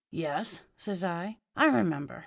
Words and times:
"'Yes,' 0.09 0.61
says 0.77 1.03
I, 1.03 1.37
'I 1.55 1.65
remember. 1.77 2.19